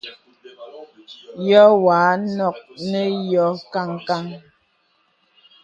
Nyɔ̄ 1.45 1.67
wàm 1.85 2.21
ɔ̀nə 2.47 2.63
nə 2.91 3.01
v 3.15 3.17
yɔ̄ 3.31 3.49
kan 3.73 3.91
kan. 4.07 4.25